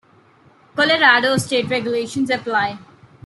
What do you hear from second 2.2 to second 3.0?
apply.